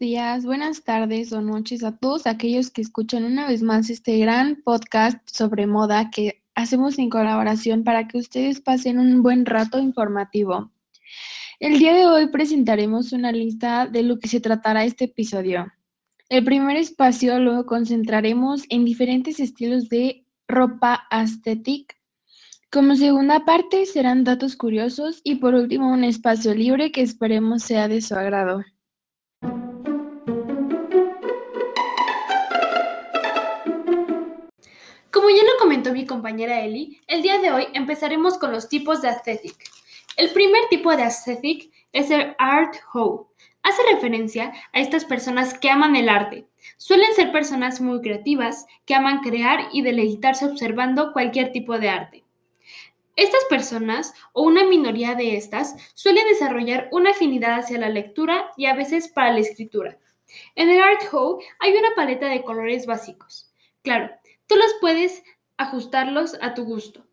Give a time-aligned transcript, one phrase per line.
[0.00, 4.56] Días, buenas tardes o noches a todos aquellos que escuchan una vez más este gran
[4.64, 10.72] podcast sobre moda que hacemos en colaboración para que ustedes pasen un buen rato informativo.
[11.60, 15.72] El día de hoy presentaremos una lista de lo que se tratará este episodio.
[16.28, 21.96] El primer espacio lo concentraremos en diferentes estilos de ropa aesthetic.
[22.70, 27.86] Como segunda parte serán datos curiosos y por último un espacio libre que esperemos sea
[27.86, 28.64] de su agrado.
[35.24, 39.00] Como ya lo comentó mi compañera Eli, el día de hoy empezaremos con los tipos
[39.00, 39.56] de aesthetic.
[40.18, 43.24] El primer tipo de aesthetic es el art hoe.
[43.62, 46.46] Hace referencia a estas personas que aman el arte.
[46.76, 52.24] Suelen ser personas muy creativas, que aman crear y deleitarse observando cualquier tipo de arte.
[53.16, 58.66] Estas personas, o una minoría de estas, suelen desarrollar una afinidad hacia la lectura y
[58.66, 59.96] a veces para la escritura.
[60.54, 63.50] En el Art Hoe hay una paleta de colores básicos.
[63.82, 64.10] Claro,
[64.46, 65.22] tú los puedes
[65.56, 67.06] ajustarlos a tu gusto,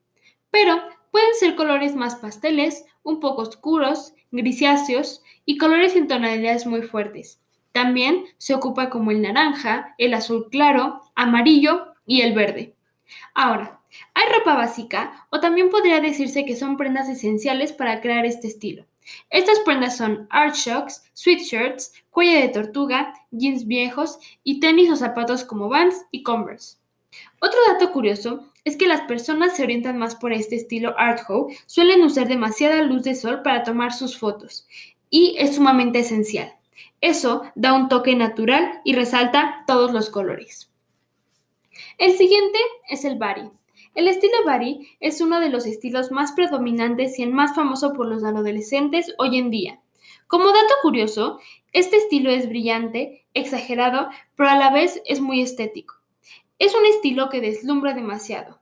[0.50, 6.82] pero pueden ser colores más pasteles, un poco oscuros, grisáceos y colores en tonalidades muy
[6.82, 7.40] fuertes.
[7.72, 12.76] También se ocupa como el naranja, el azul claro, amarillo y el verde.
[13.34, 13.82] Ahora,
[14.14, 18.86] hay ropa básica o también podría decirse que son prendas esenciales para crear este estilo.
[19.30, 25.44] Estas prendas son art shocks, sweatshirts, cuello de tortuga, jeans viejos y tenis o zapatos
[25.44, 26.81] como Vans y Converse.
[27.40, 31.56] Otro dato curioso es que las personas se orientan más por este estilo art hoe,
[31.66, 34.68] suelen usar demasiada luz de sol para tomar sus fotos
[35.10, 36.54] y es sumamente esencial.
[37.02, 40.72] Eso da un toque natural y resalta todos los colores.
[41.98, 43.50] El siguiente es el bari.
[43.96, 48.08] El estilo bari es uno de los estilos más predominantes y el más famoso por
[48.08, 49.82] los adolescentes hoy en día.
[50.28, 51.40] Como dato curioso,
[51.74, 56.01] este estilo es brillante, exagerado, pero a la vez es muy estético.
[56.62, 58.62] Es un estilo que deslumbra demasiado.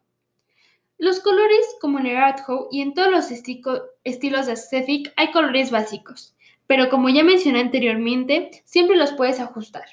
[0.98, 2.40] Los colores, como en el Art
[2.72, 6.34] y en todos los estilos de aesthetic, hay colores básicos,
[6.66, 9.84] pero como ya mencioné anteriormente, siempre los puedes ajustar.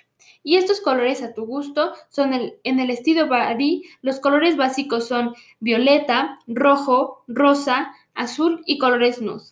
[0.45, 5.35] Y estos colores a tu gusto son en el estilo Bari, los colores básicos son
[5.59, 9.47] violeta, rojo, rosa, azul y colores nude.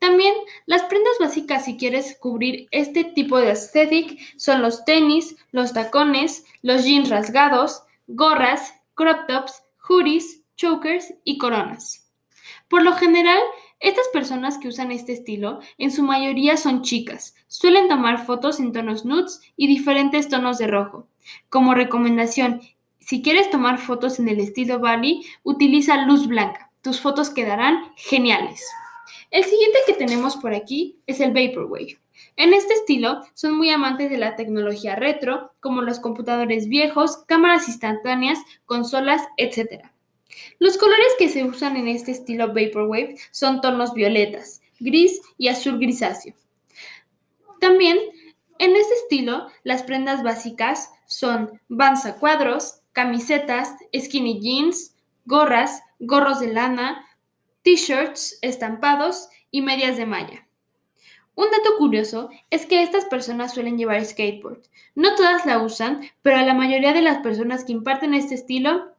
[0.00, 0.34] También
[0.66, 6.44] las prendas básicas si quieres cubrir este tipo de aesthetic son los tenis, los tacones,
[6.62, 12.10] los jeans rasgados, gorras, crop tops, hoodies, chokers y coronas.
[12.68, 13.40] Por lo general,
[13.80, 18.72] estas personas que usan este estilo en su mayoría son chicas, suelen tomar fotos en
[18.72, 21.08] tonos nudes y diferentes tonos de rojo.
[21.48, 22.60] Como recomendación,
[23.00, 26.70] si quieres tomar fotos en el estilo Bali, utiliza luz blanca.
[26.80, 28.64] Tus fotos quedarán geniales.
[29.30, 32.01] El siguiente que tenemos por aquí es el Vaporwave.
[32.36, 37.68] En este estilo son muy amantes de la tecnología retro, como los computadores viejos, cámaras
[37.68, 39.84] instantáneas, consolas, etc.
[40.58, 45.78] Los colores que se usan en este estilo Vaporwave son tonos violetas, gris y azul
[45.78, 46.34] grisáceo.
[47.60, 47.98] También
[48.58, 54.94] en este estilo las prendas básicas son vans a cuadros, camisetas, skinny jeans,
[55.24, 57.04] gorras, gorros de lana,
[57.62, 60.41] t-shirts estampados y medias de malla.
[61.34, 64.62] Un dato curioso es que estas personas suelen llevar skateboard.
[64.94, 68.92] No todas la usan, pero la mayoría de las personas que imparten este estilo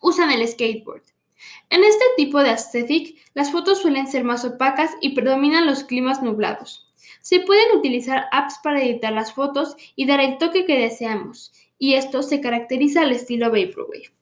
[0.00, 1.02] usan el skateboard.
[1.68, 6.22] En este tipo de aesthetic, las fotos suelen ser más opacas y predominan los climas
[6.22, 6.86] nublados.
[7.20, 11.94] Se pueden utilizar apps para editar las fotos y dar el toque que deseamos, y
[11.94, 14.12] esto se caracteriza al estilo Vaporwave.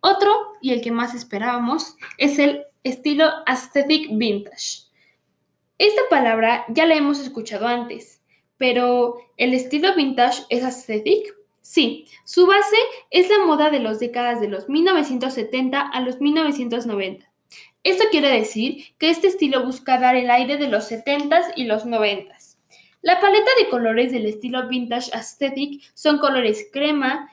[0.00, 0.32] Otro,
[0.62, 4.87] y el que más esperábamos, es el estilo Aesthetic Vintage.
[5.78, 8.20] Esta palabra ya la hemos escuchado antes,
[8.56, 11.36] pero ¿el estilo vintage es aesthetic?
[11.60, 12.76] Sí, su base
[13.10, 17.30] es la moda de las décadas de los 1970 a los 1990.
[17.84, 21.86] Esto quiere decir que este estilo busca dar el aire de los 70s y los
[21.86, 22.56] 90s.
[23.00, 27.30] La paleta de colores del estilo vintage aesthetic son colores crema,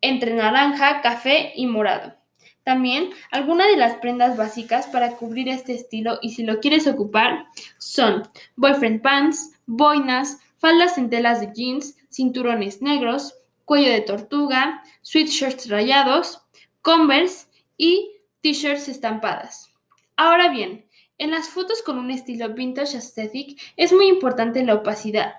[0.00, 2.16] entre naranja, café y morado.
[2.64, 7.46] También algunas de las prendas básicas para cubrir este estilo y si lo quieres ocupar
[7.78, 8.22] son
[8.56, 16.42] boyfriend pants, boinas, faldas en telas de jeans, cinturones negros, cuello de tortuga, sweatshirts rayados,
[16.82, 18.12] converse y
[18.42, 19.72] t-shirts estampadas.
[20.16, 20.86] Ahora bien,
[21.18, 25.34] en las fotos con un estilo vintage aesthetic es muy importante la opacidad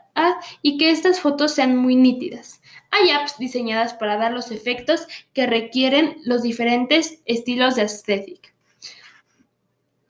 [0.61, 2.61] y que estas fotos sean muy nítidas.
[2.93, 8.53] Hay apps diseñadas para dar los efectos que requieren los diferentes estilos de aesthetic.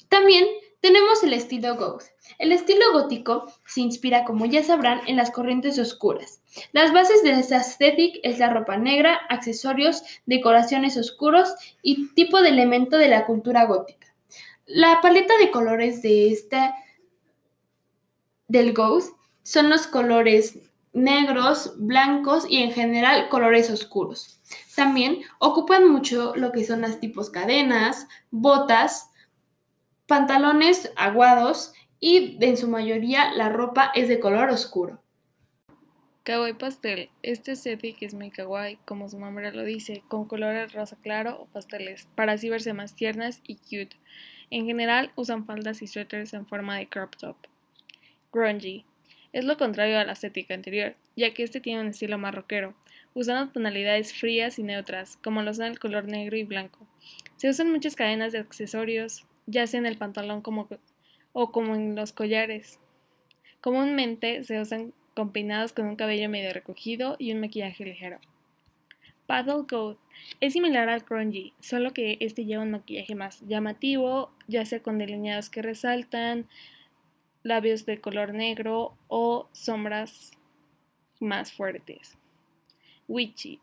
[0.09, 0.45] También
[0.83, 2.03] Tenemos el estilo goth.
[2.39, 6.41] El estilo gótico se inspira, como ya sabrán, en las corrientes oscuras.
[6.73, 12.49] Las bases de esta aesthetic es la ropa negra, accesorios, decoraciones oscuros y tipo de
[12.49, 14.13] elemento de la cultura gótica.
[14.65, 16.75] La paleta de colores de esta
[18.49, 19.05] del goth
[19.43, 20.59] son los colores
[20.93, 24.39] negros, blancos y en general colores oscuros.
[24.75, 29.09] También ocupan mucho lo que son las tipos cadenas, botas,
[30.07, 35.01] pantalones aguados y en su mayoría la ropa es de color oscuro.
[36.23, 37.09] Kawaii pastel.
[37.21, 41.45] Este setting es muy kawaii, como su nombre lo dice, con colores rosa claro o
[41.47, 43.97] pasteles, para así verse más tiernas y cute.
[44.49, 47.35] En general usan faldas y suéteres en forma de crop top.
[48.31, 48.85] Grungy.
[49.33, 52.35] Es lo contrario a la estética anterior, ya que este tiene un estilo más
[53.15, 56.87] usando tonalidades frías y neutras, como lo son el color negro y blanco.
[57.37, 60.67] Se usan muchas cadenas de accesorios, ya sea en el pantalón como,
[61.33, 62.79] o como en los collares.
[63.59, 68.19] Comúnmente se usan combinados con un cabello medio recogido y un maquillaje ligero.
[69.25, 69.97] Paddle Coat
[70.41, 74.97] es similar al grungy, solo que este lleva un maquillaje más llamativo, ya sea con
[74.97, 76.47] delineados que resaltan,
[77.43, 80.31] labios de color negro o sombras
[81.19, 82.17] más fuertes.
[83.07, 83.59] Witchy.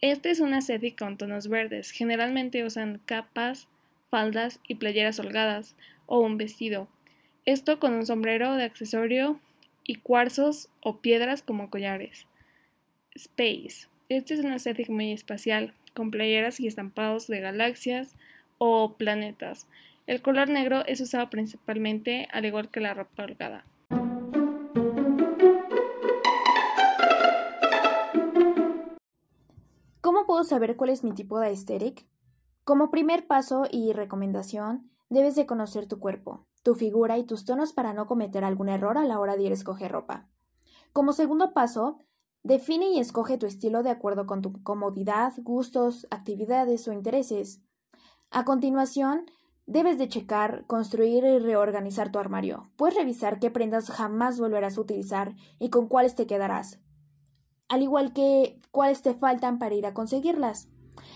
[0.00, 1.90] Este es una serie con tonos verdes.
[1.90, 3.68] Generalmente usan capas
[4.10, 5.74] faldas y playeras holgadas
[6.06, 6.88] o un vestido.
[7.46, 9.40] Esto con un sombrero de accesorio
[9.84, 12.26] y cuarzos o piedras como collares.
[13.14, 13.88] Space.
[14.08, 18.14] Este es un aesthetic muy espacial, con playeras y estampados de galaxias
[18.58, 19.66] o planetas.
[20.06, 23.64] El color negro es usado principalmente al igual que la ropa holgada.
[30.02, 32.06] ¿Cómo puedo saber cuál es mi tipo de aesthetic?
[32.64, 37.72] Como primer paso y recomendación, debes de conocer tu cuerpo, tu figura y tus tonos
[37.72, 40.28] para no cometer algún error a la hora de ir a escoger ropa.
[40.92, 41.98] Como segundo paso,
[42.42, 47.62] define y escoge tu estilo de acuerdo con tu comodidad, gustos, actividades o intereses.
[48.30, 49.24] A continuación,
[49.66, 52.70] debes de checar, construir y reorganizar tu armario.
[52.76, 56.80] Puedes revisar qué prendas jamás volverás a utilizar y con cuáles te quedarás,
[57.68, 60.68] al igual que cuáles te faltan para ir a conseguirlas.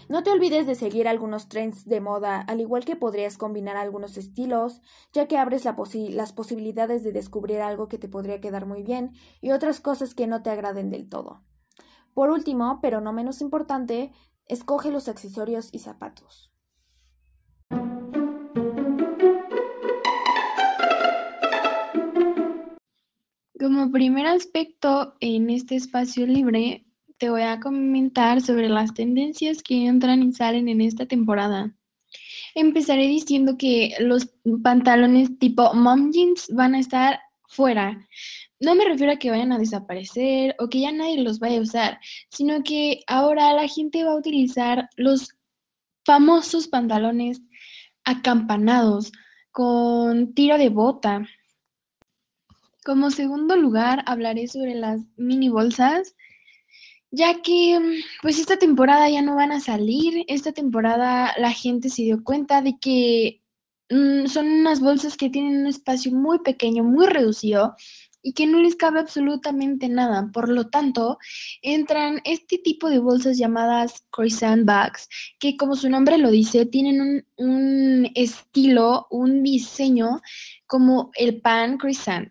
[0.08, 4.16] No te olvides de seguir algunos trends de moda, al igual que podrías combinar algunos
[4.16, 4.80] estilos,
[5.12, 9.52] ya que abres las posibilidades de descubrir algo que te podría quedar muy bien y
[9.52, 11.44] otras cosas que no te agraden del todo.
[12.12, 14.12] Por último, pero no menos importante,
[14.46, 16.50] escoge los accesorios y zapatos.
[23.58, 26.84] Como primer aspecto en este espacio libre,
[27.18, 31.74] te voy a comentar sobre las tendencias que entran y salen en esta temporada.
[32.54, 34.30] Empezaré diciendo que los
[34.62, 37.18] pantalones tipo mom jeans van a estar
[37.48, 38.06] fuera.
[38.60, 41.62] No me refiero a que vayan a desaparecer o que ya nadie los vaya a
[41.62, 41.98] usar,
[42.30, 45.34] sino que ahora la gente va a utilizar los
[46.04, 47.42] famosos pantalones
[48.04, 49.10] acampanados
[49.50, 51.26] con tiro de bota.
[52.88, 56.14] Como segundo lugar, hablaré sobre las mini bolsas
[57.10, 57.78] ya que
[58.22, 62.62] pues esta temporada ya no van a salir, esta temporada la gente se dio cuenta
[62.62, 63.42] de que
[63.90, 67.76] mm, son unas bolsas que tienen un espacio muy pequeño, muy reducido
[68.22, 70.30] y que no les cabe absolutamente nada.
[70.32, 71.18] Por lo tanto,
[71.60, 77.02] entran este tipo de bolsas llamadas croissant bags, que como su nombre lo dice, tienen
[77.02, 80.22] un, un estilo, un diseño
[80.66, 82.30] como el pan croissant.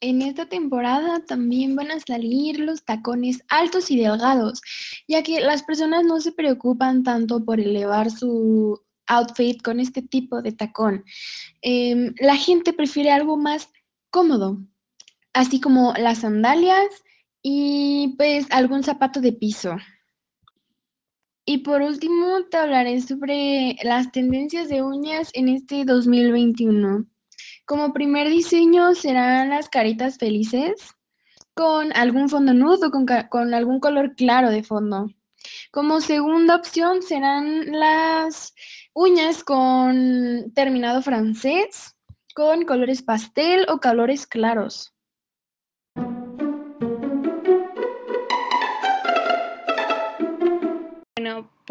[0.00, 4.60] En esta temporada también van a salir los tacones altos y delgados,
[5.08, 10.42] ya que las personas no se preocupan tanto por elevar su outfit con este tipo
[10.42, 11.04] de tacón.
[11.62, 13.70] Em, la gente prefiere algo más
[14.10, 14.58] cómodo,
[15.32, 16.86] así como las sandalias
[17.42, 19.76] y pues algún zapato de piso.
[21.46, 27.06] Y por último, te hablaré sobre las tendencias de uñas en este 2021.
[27.66, 30.94] Como primer diseño serán las caritas felices
[31.52, 35.10] con algún fondo nudo o con, algún color claro de fondo.
[35.72, 38.54] Como segunda opción serán las
[38.94, 41.96] uñas con terminado francés
[42.36, 44.94] con colores pastel o colores claros.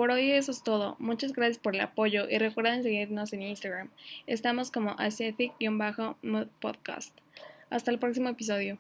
[0.06, 0.96] Por hoy eso es todo.
[1.00, 3.90] Muchas gracias por el apoyo y recuerden seguirnos en Instagram.
[4.28, 7.18] Estamos como ascetic-podcast.
[7.72, 8.78] Hasta el próximo episodio.